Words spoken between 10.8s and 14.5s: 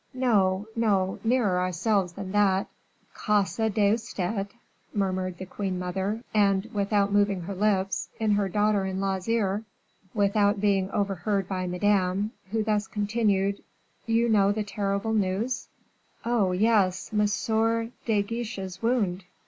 overheard by Madame, who thus continued: "You